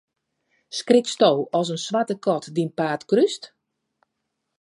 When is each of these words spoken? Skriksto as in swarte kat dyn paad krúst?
Skriksto 0.77 1.29
as 1.59 1.67
in 1.73 1.79
swarte 1.85 2.15
kat 2.25 2.45
dyn 2.55 2.71
paad 2.77 3.01
krúst? 3.09 3.43